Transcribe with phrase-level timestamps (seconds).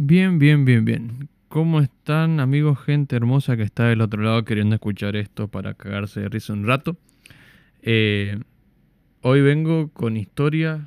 [0.00, 1.28] Bien, bien, bien, bien.
[1.48, 6.20] ¿Cómo están amigos, gente hermosa que está del otro lado queriendo escuchar esto para cagarse
[6.20, 6.96] de risa un rato?
[7.82, 8.38] Eh,
[9.22, 10.82] hoy vengo con historias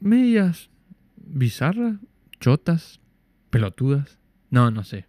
[0.00, 0.68] medias
[1.16, 1.96] bizarras,
[2.40, 3.00] chotas,
[3.48, 4.18] pelotudas.
[4.50, 5.06] No, no sé.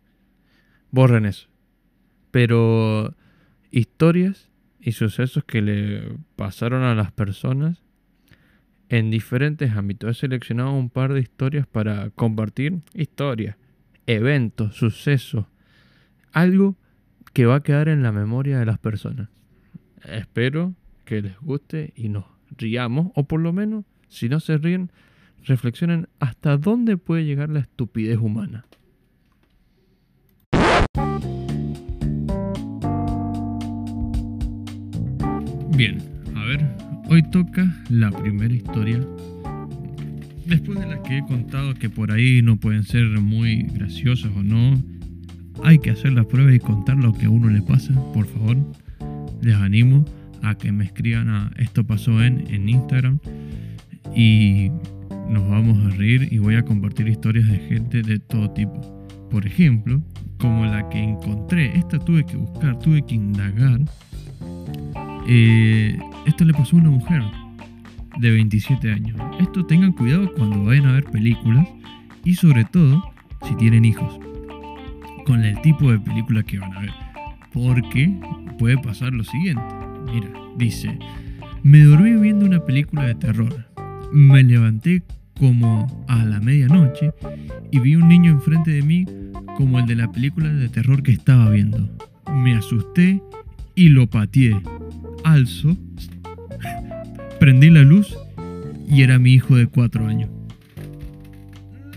[0.89, 1.49] Borren eso.
[2.31, 3.13] Pero
[3.71, 4.49] historias
[4.79, 7.83] y sucesos que le pasaron a las personas
[8.91, 10.17] en diferentes ámbitos.
[10.17, 12.81] He seleccionado un par de historias para compartir.
[12.93, 13.55] Historias,
[14.05, 15.45] eventos, sucesos.
[16.33, 16.75] Algo
[17.31, 19.29] que va a quedar en la memoria de las personas.
[20.03, 22.25] Espero que les guste y nos
[22.57, 23.13] riamos.
[23.15, 24.91] O por lo menos, si no se ríen,
[25.45, 28.65] reflexionen hasta dónde puede llegar la estupidez humana.
[35.77, 36.10] Bien,
[37.11, 38.97] hoy toca la primera historia.
[40.45, 44.41] Después de las que he contado que por ahí no pueden ser muy graciosas o
[44.41, 44.81] no,
[45.61, 48.55] hay que hacer la prueba y contar lo que a uno le pasa, por favor.
[49.41, 50.05] Les animo
[50.41, 53.19] a que me escriban a esto pasó en, en Instagram
[54.15, 54.71] y
[55.29, 58.79] nos vamos a reír y voy a compartir historias de gente de todo tipo.
[59.29, 60.01] Por ejemplo,
[60.37, 63.81] como la que encontré, esta tuve que buscar, tuve que indagar
[65.27, 67.23] eh, esto le pasó a una mujer
[68.19, 69.19] de 27 años.
[69.39, 71.67] Esto tengan cuidado cuando vayan a ver películas
[72.23, 73.03] y sobre todo
[73.47, 74.19] si tienen hijos.
[75.25, 76.91] Con el tipo de película que van a ver.
[77.53, 78.13] Porque
[78.59, 79.63] puede pasar lo siguiente.
[80.13, 80.97] Mira, dice,
[81.63, 83.67] me dormí viendo una película de terror.
[84.11, 85.03] Me levanté
[85.39, 87.13] como a la medianoche
[87.71, 89.05] y vi un niño enfrente de mí
[89.55, 91.89] como el de la película de terror que estaba viendo.
[92.31, 93.21] Me asusté
[93.75, 94.61] y lo pateé
[95.23, 95.77] alzo,
[97.41, 98.15] prendí la luz
[98.87, 100.29] y era mi hijo de cuatro años.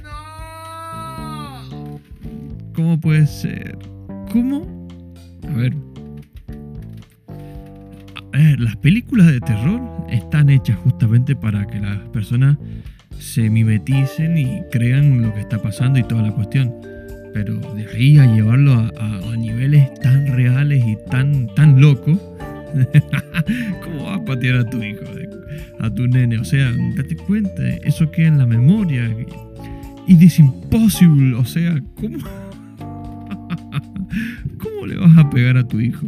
[0.03, 2.01] ¡No!
[2.73, 3.77] ¿Cómo puede ser?
[4.33, 4.89] ¿Cómo?
[5.47, 5.75] A ver.
[8.33, 12.57] A ver, las películas de terror están hechas justamente para que las personas
[13.19, 16.73] se mimeticen y crean lo que está pasando y toda la cuestión.
[17.35, 22.19] Pero de ahí a llevarlo a, niveles tan reales y tan, tan locos,
[23.85, 25.05] ¿Cómo vas a patear a tu hijo,
[25.85, 26.39] a tu nene?
[26.39, 29.15] O sea, date cuenta, eso queda en la memoria.
[30.07, 32.19] Y es imposible, o sea, ¿cómo?
[34.59, 36.07] ¿Cómo le vas a pegar a tu hijo?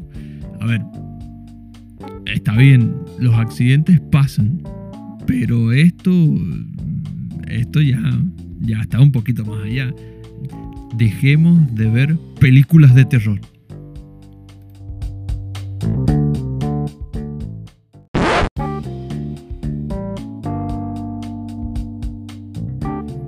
[0.60, 0.82] A ver,
[2.26, 4.62] está bien, los accidentes pasan,
[5.26, 6.10] pero esto,
[7.48, 8.00] esto ya,
[8.60, 9.92] ya está un poquito más allá.
[10.96, 13.40] Dejemos de ver películas de terror.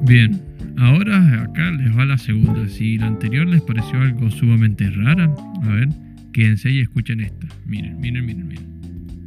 [0.08, 0.40] Bien,
[0.78, 2.66] ahora acá les va la segunda.
[2.66, 5.30] Si la anterior les pareció algo sumamente rara,
[5.62, 5.90] a ver,
[6.32, 7.46] quédense y escuchen esta.
[7.66, 8.66] Miren, miren, miren, miren.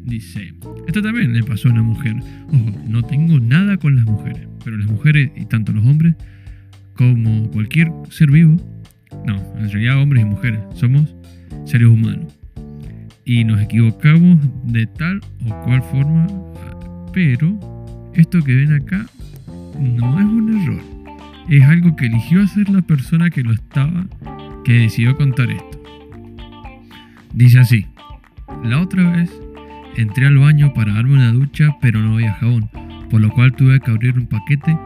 [0.05, 0.55] Dice,
[0.87, 2.15] esto también le pasó a una mujer.
[2.47, 6.15] Ojo, no tengo nada con las mujeres, pero las mujeres y tanto los hombres
[6.95, 8.57] como cualquier ser vivo,
[9.23, 11.15] no, en realidad hombres y mujeres, somos
[11.63, 12.35] seres humanos.
[13.23, 16.25] Y nos equivocamos de tal o cual forma,
[17.13, 17.59] pero
[18.15, 19.05] esto que ven acá
[19.81, 20.81] no es un error.
[21.49, 24.05] Es algo que eligió hacer la persona que lo estaba,
[24.63, 25.83] que decidió contar esto.
[27.33, 27.85] Dice así,
[28.63, 29.31] la otra vez
[29.97, 32.69] entré al baño para darme una ducha pero no había jabón,
[33.09, 34.77] por lo cual tuve que abrir un paquete.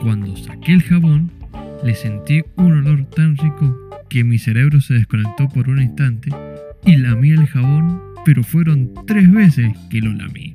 [0.00, 1.30] Cuando saqué el jabón,
[1.84, 3.76] le sentí un olor tan rico
[4.08, 6.30] que mi cerebro se desconectó por un instante
[6.84, 10.52] y lamí el jabón, pero fueron tres veces que lo lamí.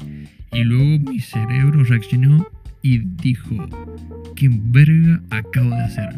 [0.52, 2.47] Y luego mi cerebro reaccionó
[2.81, 3.56] y dijo,
[4.36, 6.09] ¿qué verga acabo de hacer?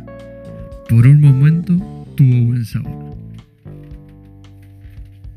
[0.89, 1.77] Por un momento
[2.15, 3.17] tuvo buen sabor.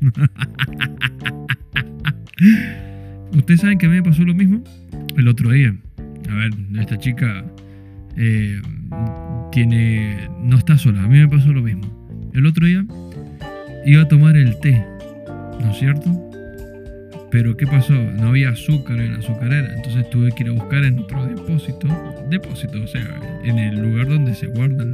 [3.35, 4.63] Ustedes saben que a mí me pasó lo mismo
[5.17, 5.75] el otro día.
[6.29, 7.43] A ver, esta chica
[8.15, 8.61] eh,
[9.51, 10.29] tiene.
[10.43, 11.83] no está sola, a mí me pasó lo mismo.
[12.33, 12.85] El otro día
[13.85, 14.81] iba a tomar el té,
[15.59, 16.26] ¿no es cierto?
[17.29, 17.93] Pero ¿qué pasó?
[17.93, 21.87] No había azúcar en la azucarera, entonces tuve que ir a buscar en otro depósito,
[22.29, 24.85] depósito, o sea, en el lugar donde se guarda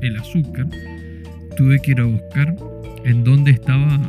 [0.00, 0.66] el azúcar,
[1.56, 2.56] tuve que ir a buscar
[3.04, 4.00] en dónde estaba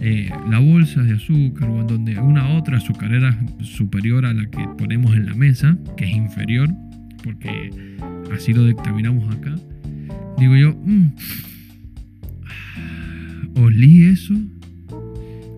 [0.00, 4.66] eh, la bolsa de azúcar o en donde una otra azucarera superior a la que
[4.76, 6.68] ponemos en la mesa, que es inferior,
[7.22, 7.70] porque
[8.34, 9.54] así lo dictaminamos acá.
[10.36, 11.12] Digo yo, mm,
[13.54, 14.34] olí eso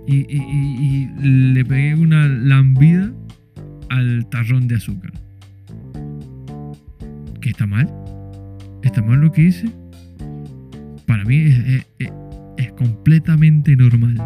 [0.06, 3.12] y, le pegué una lambida
[3.88, 5.12] al tarrón de azúcar.
[7.40, 7.92] ¿Qué está mal?
[8.82, 9.70] ¿Está mal lo que hice?
[11.06, 11.86] Para mí es,
[12.56, 14.16] es completamente normal.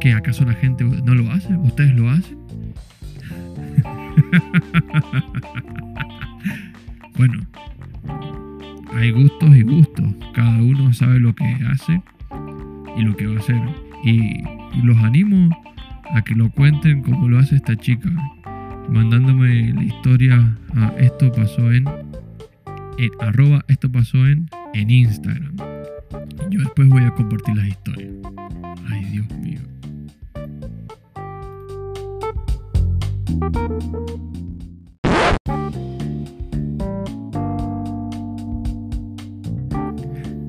[0.00, 1.54] ¿Que acaso la gente no lo hace?
[1.56, 2.40] ¿Ustedes lo hacen?
[7.16, 7.40] bueno,
[8.94, 10.06] hay gustos y gustos.
[10.34, 12.02] Cada uno sabe lo que hace
[12.96, 13.60] y lo que va a hacer.
[14.04, 14.42] Y,
[14.82, 15.50] los animo
[16.14, 18.08] a que lo cuenten como lo hace esta chica,
[18.88, 21.86] mandándome la historia a esto pasó en,
[22.98, 25.56] en arroba esto pasó en, en Instagram.
[26.50, 28.12] Yo después voy a compartir las historias.
[28.88, 29.60] Ay, Dios mío.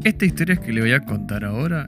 [0.03, 1.85] Esta historia que le voy a contar ahora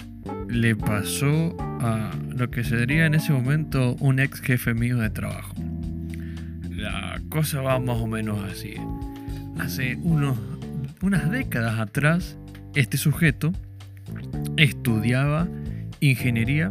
[0.53, 5.55] le pasó a lo que sería en ese momento un ex jefe mío de trabajo.
[6.69, 8.75] La cosa va más o menos así.
[9.59, 10.37] Hace unos,
[11.01, 12.37] unas décadas atrás,
[12.75, 13.51] este sujeto
[14.57, 15.47] estudiaba
[15.99, 16.69] ingeniería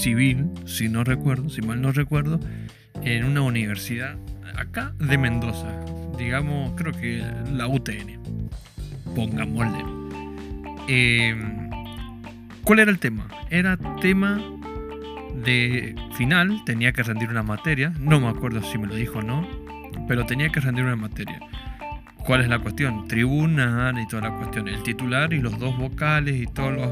[0.00, 2.40] civil, si no recuerdo, si mal no recuerdo,
[3.02, 4.16] en una universidad
[4.56, 5.68] acá de Mendoza,
[6.16, 7.22] digamos, creo que
[7.52, 8.18] la UTN,
[9.14, 9.84] pongámosle.
[10.88, 11.63] Eh,
[12.64, 13.28] ¿Cuál era el tema?
[13.50, 14.42] Era tema
[15.44, 19.22] de final, tenía que rendir una materia, no me acuerdo si me lo dijo o
[19.22, 19.46] no,
[20.08, 21.40] pero tenía que rendir una materia.
[22.24, 23.06] ¿Cuál es la cuestión?
[23.06, 24.66] Tribunal y toda la cuestión.
[24.68, 26.88] El titular y los dos vocales y todos los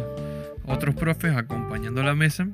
[0.67, 2.49] otros profes acompañando la mesa.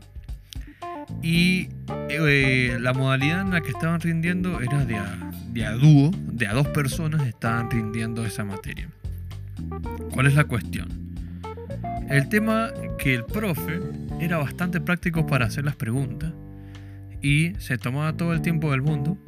[1.21, 1.71] Y
[2.09, 6.47] eh, la modalidad en la que estaban rindiendo era de a, de a dúo, de
[6.47, 8.89] a dos personas estaban rindiendo esa materia.
[10.13, 11.08] ¿Cuál es la cuestión?
[12.09, 13.81] El tema que el profe
[14.19, 16.33] era bastante práctico para hacer las preguntas
[17.21, 19.19] y se tomaba todo el tiempo del mundo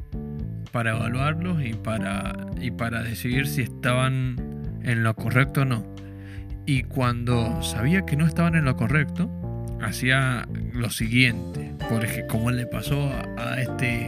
[0.71, 4.35] para evaluarlos y para, y para decidir si estaban
[4.83, 5.95] en lo correcto o no.
[6.65, 9.29] Y cuando sabía que no estaban en lo correcto,
[9.81, 14.07] hacía lo siguiente, porque como le pasó a, este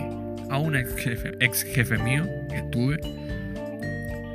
[0.50, 3.00] a un ex jefe, mío que tuve,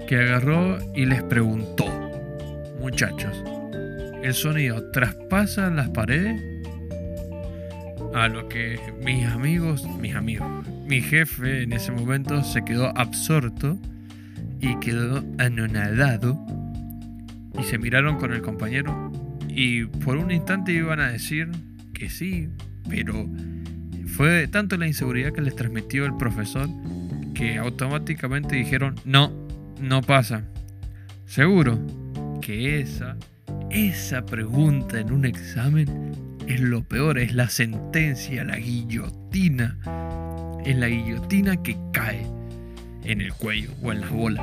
[0.07, 1.87] que agarró y les preguntó,
[2.81, 3.43] muchachos,
[4.29, 6.41] el sonido traspasa las paredes.
[8.15, 10.47] A lo que mis amigos, mis amigos,
[10.87, 13.79] mi jefe en ese momento se quedó absorto
[14.61, 16.39] y quedó anonadado.
[17.59, 19.11] Y se miraron con el compañero
[19.49, 21.51] y por un instante iban a decir
[21.95, 22.49] que sí,
[22.89, 23.27] pero
[24.07, 26.69] fue tanto la inseguridad que les transmitió el profesor
[27.35, 29.33] que automáticamente dijeron no,
[29.81, 30.45] no pasa.
[31.25, 31.79] Seguro
[32.43, 33.17] que esa
[33.71, 36.13] esa pregunta en un examen
[36.47, 39.77] es lo peor, es la sentencia, la guillotina.
[40.65, 42.27] Es la guillotina que cae
[43.05, 44.43] en el cuello o en la bola.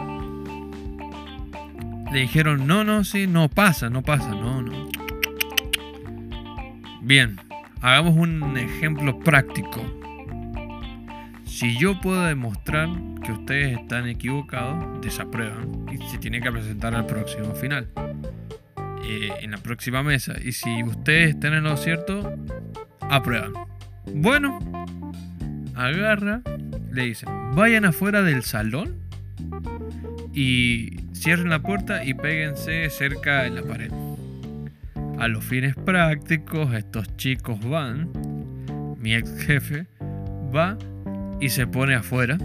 [2.11, 4.87] Le dijeron, no, no, sí, no pasa, no pasa, no, no.
[7.01, 7.37] Bien,
[7.81, 9.81] hagamos un ejemplo práctico.
[11.45, 12.89] Si yo puedo demostrar
[13.23, 17.87] que ustedes están equivocados, desaprueban y se tiene que presentar al próximo final.
[19.07, 20.33] Eh, en la próxima mesa.
[20.43, 22.35] Y si ustedes están en lo cierto,
[23.01, 23.53] aprueban.
[24.11, 24.59] Bueno,
[25.75, 26.41] agarra,
[26.91, 28.95] le dicen, vayan afuera del salón
[30.33, 33.91] y cierren la puerta y péguense cerca de la pared.
[35.19, 38.09] A los fines prácticos, estos chicos van,
[38.99, 39.85] mi ex jefe
[40.53, 40.79] va
[41.39, 42.39] y se pone afuera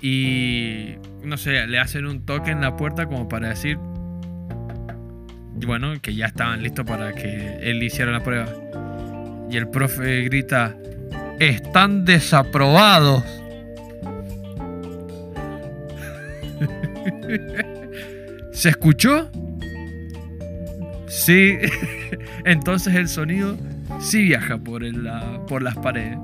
[0.00, 3.78] y no sé, le hacen un toque en la puerta como para decir,
[5.54, 8.46] bueno, que ya estaban listos para que él hiciera la prueba.
[9.50, 10.76] Y el profe grita,
[11.38, 13.24] están desaprobados.
[18.52, 19.30] ¿Se escuchó?
[21.08, 21.58] Sí.
[22.44, 23.56] Entonces el sonido
[24.00, 24.82] sí viaja por,
[25.46, 26.18] por las paredes.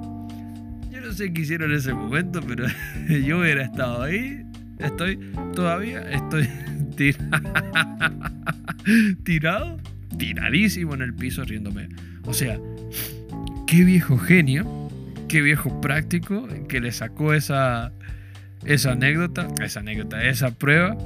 [0.90, 2.66] Yo no sé qué hicieron en ese momento, pero
[3.08, 4.44] yo hubiera estado ahí.
[4.78, 5.18] Estoy,
[5.54, 6.48] todavía estoy
[6.96, 7.42] tirado,
[9.24, 11.88] tiradísimo en el piso riéndome.
[12.24, 12.58] O sea,
[13.66, 14.88] qué viejo genio,
[15.28, 17.92] qué viejo práctico que le sacó esa,
[18.64, 20.96] esa anécdota, esa anécdota, esa prueba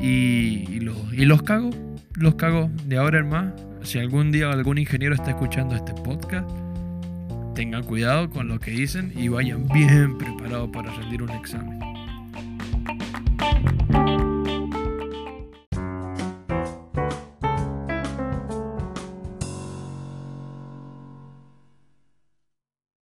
[0.00, 1.70] y, y, y los cago,
[2.14, 3.52] los cago de ahora en más.
[3.82, 6.50] Si algún día algún ingeniero está escuchando este podcast,
[7.54, 11.80] tengan cuidado con lo que dicen y vayan bien preparados para rendir un examen.